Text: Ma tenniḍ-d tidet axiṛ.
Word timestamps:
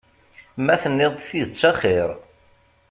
Ma 0.65 0.75
tenniḍ-d 0.81 1.21
tidet 1.29 1.63
axiṛ. 1.69 2.09